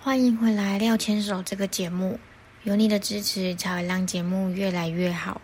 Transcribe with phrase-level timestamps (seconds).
[0.00, 2.18] 欢迎回来《廖牵手》这个节目，
[2.62, 5.40] 有你的支持才会让节目越来越好。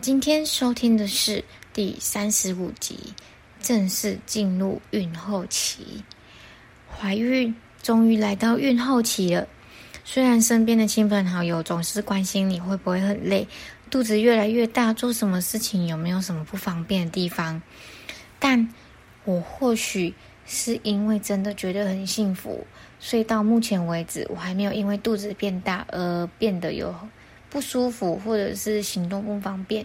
[0.00, 1.42] 今天收听的是
[1.72, 2.98] 第三十五集，
[3.60, 6.02] 正式进入孕后期，
[6.90, 9.46] 怀孕终于来到孕后期了。
[10.04, 13.46] 虽然身边的亲朋好友总是关心你会不会很累，
[13.88, 17.62] 肚子越来越大，做什么事情有没有什么不方便的地方，
[18.40, 18.68] 但
[19.24, 20.12] 我或许
[20.46, 22.66] 是因为真的觉得很幸福。
[22.98, 26.94] 所以到目前为止，我还没有因为肚子变大而变得有
[27.50, 29.84] 不舒服，或者是行动不方便，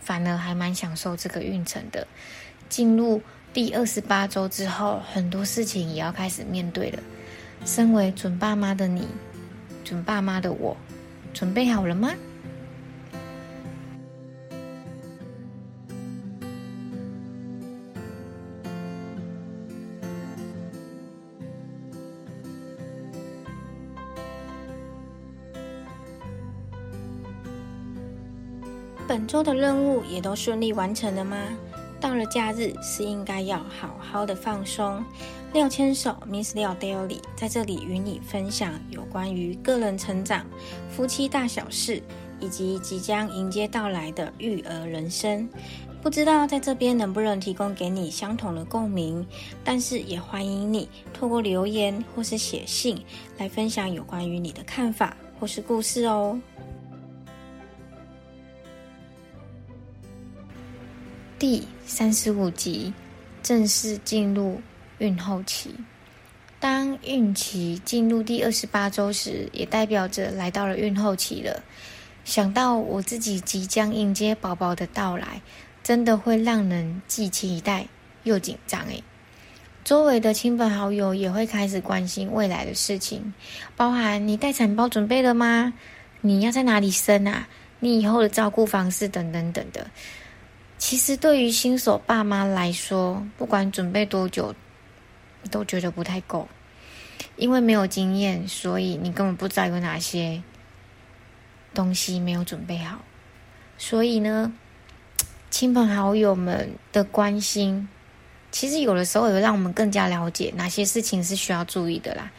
[0.00, 2.06] 反而还蛮享受这个孕程的。
[2.68, 7.00] 进入第二十八周之后，很多事情也要开始面对了。
[7.64, 9.06] 身为准爸妈的你，
[9.84, 10.76] 准爸妈的我，
[11.32, 12.12] 准备好了吗？
[29.06, 31.36] 本周的任务也都顺利完成了吗？
[32.00, 35.02] 到了假日是应该要好好的放松。
[35.52, 40.44] 廖千手 Miss 廖 Daily 在这里与你分享有关于个人成长、
[40.90, 42.02] 夫妻大小事，
[42.40, 45.48] 以及即将迎接到来的育儿人生。
[46.02, 49.26] 不知道在这边能不能提供给你相同的共鸣，
[49.64, 53.02] 但是也欢迎你透过留言或是写信
[53.38, 56.38] 来分享有关于你的看法或是故事哦。
[61.38, 62.94] 第三十五集，
[63.42, 64.58] 正式进入
[64.96, 65.74] 孕后期。
[66.58, 71.62] 当孕期进入第二十八周时，也代表着来到了孕后期了。
[72.24, 75.42] 想到我自己即将迎接宝宝的到来，
[75.82, 77.86] 真的会让人既期待
[78.22, 79.04] 又紧张诶。
[79.84, 83.34] 周围的亲朋好友也会开始关心未来的事情，
[83.76, 85.74] 包含你待产包准备了吗？
[86.22, 87.46] 你要在哪里生啊？
[87.78, 89.86] 你以后的照顾方式等等等的。
[90.78, 94.54] 其实对于新手爸妈来说，不管准备多久，
[95.50, 96.46] 都觉得不太够，
[97.36, 100.42] 因为没有经验，所以你根本不知道有哪些
[101.72, 103.00] 东西没有准备好。
[103.78, 104.52] 所以呢，
[105.50, 107.88] 亲朋好友们的关心，
[108.50, 112.30] 其实有的时候也会让我们更加了解哪些事情是需要注意的啦，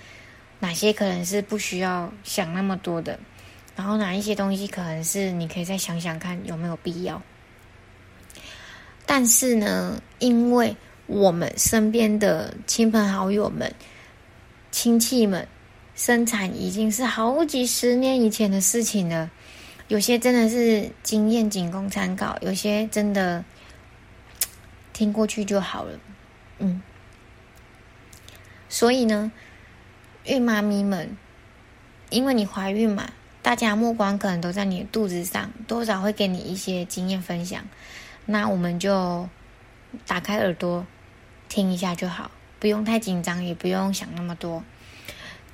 [0.60, 3.20] 哪些可能是不需要想那么多的，
[3.76, 7.22] 然后哪一些东西可能是你可以再想想看有没有必要。
[9.08, 10.76] 但是呢，因为
[11.08, 13.74] 我们身边的亲朋好友们、
[14.70, 15.48] 亲戚们
[15.96, 19.32] 生产已经是好几十年以前的事情了，
[19.88, 23.44] 有些真的是经验仅供参考，有些真的
[24.92, 26.00] 听过去就好了。
[26.60, 26.82] 嗯，
[28.68, 29.32] 所以呢，
[30.26, 31.16] 孕妈咪们，
[32.10, 33.10] 因为你怀孕嘛，
[33.42, 37.64] 大家目光可能都在你的肚子上，多少会给你一些经验分享。
[38.30, 39.30] 那我们就
[40.06, 40.86] 打开耳朵
[41.48, 42.30] 听一下就好，
[42.60, 44.62] 不用太紧张，也不用想那么多。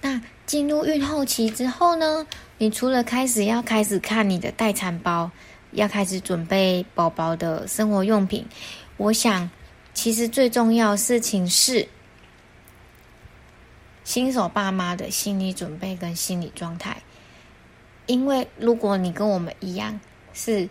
[0.01, 2.25] 那进入孕后期之后呢？
[2.57, 5.29] 你除了开始要开始看你的待产包，
[5.73, 8.43] 要开始准备宝宝的生活用品，
[8.97, 9.47] 我想
[9.93, 11.87] 其实最重要事情是
[14.03, 16.97] 新手爸妈的心理准备跟心理状态。
[18.07, 19.99] 因为如果你跟我们一样
[20.33, 20.67] 是。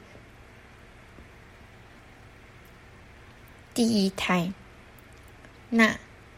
[3.75, 4.53] 第一胎，
[5.71, 5.97] 那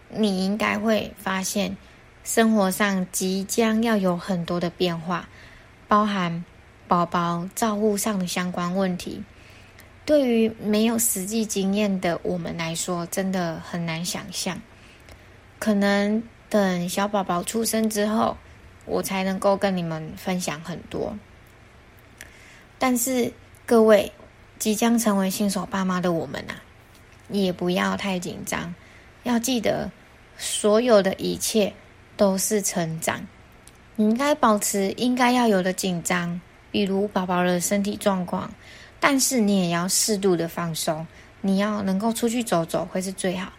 [0.08, 1.76] 你应该会发现，
[2.22, 5.28] 生活上即将要有很多的变化，
[5.88, 6.44] 包含
[6.86, 9.22] 宝宝照顾上的相关问题。
[10.06, 14.60] 对于没有实际经验的我们来说，真的很难想象。
[15.58, 18.36] 可能等小宝宝出生之后，
[18.84, 21.16] 我才能够跟你们分享很多。
[22.78, 23.32] 但是
[23.64, 24.12] 各位
[24.58, 26.62] 即将成为新手爸妈的我们啊！
[27.28, 28.74] 也不要太紧张，
[29.22, 29.90] 要记得，
[30.36, 31.72] 所有的一切
[32.16, 33.26] 都是成长。
[33.96, 36.40] 你应该保持应该要有的紧张，
[36.70, 38.52] 比如宝宝的身体状况，
[38.98, 41.06] 但是你也要适度的放松。
[41.40, 43.52] 你要能够出去走走会是最好。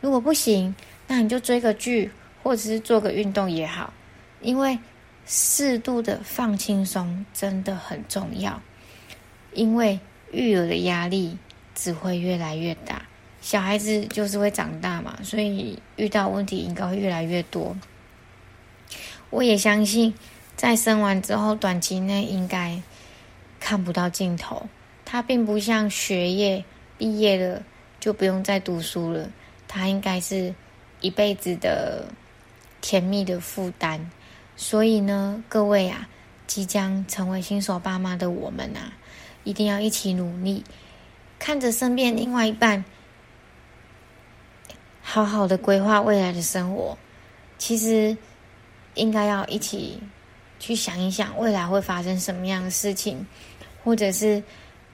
[0.00, 0.74] 如果不行，
[1.08, 2.10] 那你就追个剧，
[2.42, 3.92] 或者是做个运动也好。
[4.40, 4.78] 因为
[5.26, 8.62] 适度的放轻松真的很重要，
[9.52, 9.98] 因为
[10.30, 11.36] 育儿的压力
[11.74, 13.01] 只会越来越大。
[13.42, 17.76] 小孩子就是会长大嘛，所以遇到问题应该会越来越多。
[19.30, 20.14] 我也相信，
[20.56, 22.80] 在生完之后，短期内应该
[23.58, 24.66] 看不到尽头。
[25.04, 26.64] 他并不像学业
[26.96, 27.62] 毕业了
[27.98, 29.28] 就不用再读书了，
[29.66, 30.54] 他应该是
[31.00, 32.06] 一辈子的
[32.80, 34.10] 甜蜜的负担。
[34.56, 36.08] 所以呢，各位啊，
[36.46, 38.92] 即将成为新手爸妈的我们啊，
[39.42, 40.62] 一定要一起努力，
[41.38, 42.84] 看着身边另外一半，
[45.12, 46.96] 好好的规划未来的生活。
[47.58, 48.16] 其实
[48.94, 50.02] 应该要一起
[50.58, 53.26] 去想一想，未来会发生什么样的事情，
[53.84, 54.42] 或者是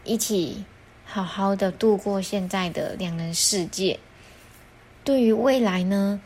[0.02, 0.64] 一起
[1.04, 3.96] 好好的度过现在的两人世界。
[5.04, 6.20] 对于未来呢，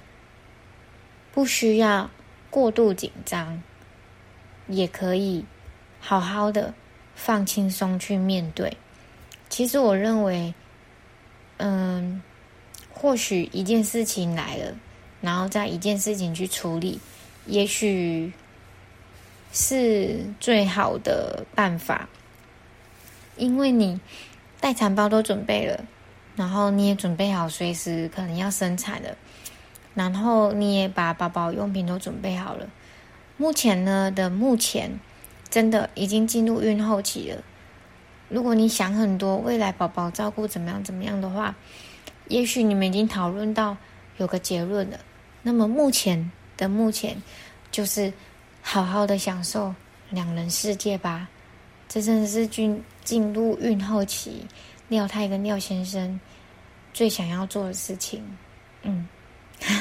[1.31, 2.09] 不需要
[2.49, 3.63] 过度紧张，
[4.69, 5.45] 也可以
[6.01, 6.73] 好好的
[7.15, 8.75] 放轻松去面对。
[9.51, 10.55] 其实我认为，
[11.59, 12.23] 嗯，
[13.03, 14.77] 或许一件事情来了，
[15.21, 17.01] 然后再一件事情去处理，
[17.47, 18.33] 也许
[19.53, 22.09] 是最好的办法，
[23.37, 24.01] 因为你
[24.61, 25.85] 待产包都准备了。
[26.37, 29.17] 然后你也准备好随时可能要生产了，
[29.95, 32.71] 然后你也把宝宝用品都准备好了。
[33.37, 34.99] 目前呢的目前，
[35.51, 37.43] 真的已经进入孕后期了。
[38.31, 41.55] 如果你想很多未来宝宝照顾怎么样怎么样的话，
[42.29, 43.77] 也许你们已经讨论到
[44.19, 44.99] 有个结论了。
[45.43, 47.21] 那么目前的目前，
[47.71, 48.13] 就是
[48.61, 49.75] 好好的享受
[50.11, 51.29] 两人世界吧。
[51.89, 54.47] 这真的是进进入孕后期。
[54.89, 56.21] 廖太跟廖先生
[56.93, 58.23] 最想要做的事情，
[58.83, 59.09] 嗯，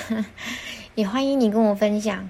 [0.95, 2.29] 也欢迎你跟我分享。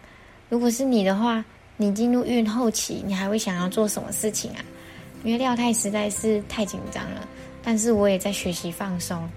[0.49, 1.45] 如果是你的话，
[1.77, 4.65] 你进入孕后期，你还会想要做什么事情啊？
[5.23, 7.27] 因为廖太实在是太紧张了，
[7.61, 9.29] 但是我也在学习放松。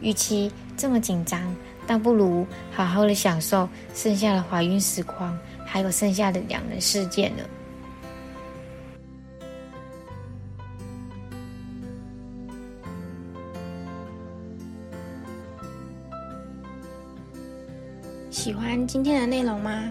[0.00, 1.40] 与其这么紧张，
[1.86, 7.42] 倒不如好好的享受剩下的怀孕时光，还有剩下的两人世界呢。
[18.30, 19.90] 喜欢今天的内容吗？